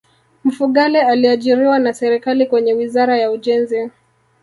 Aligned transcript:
mfugale 0.43 1.01
aliajiriwa 1.01 1.79
na 1.79 1.93
serikali 1.93 2.45
kwenye 2.47 2.73
wizara 2.73 3.17
ya 3.17 3.31
ujenzi 3.31 3.91